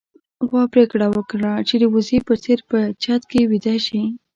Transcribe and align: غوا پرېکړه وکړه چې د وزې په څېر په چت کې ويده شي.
غوا 0.47 0.63
پرېکړه 0.73 1.07
وکړه 1.11 1.51
چې 1.67 1.75
د 1.81 1.83
وزې 1.93 2.19
په 2.27 2.33
څېر 2.43 2.59
په 2.69 2.79
چت 3.03 3.21
کې 3.31 3.41
ويده 3.49 3.75
شي. 3.85 4.01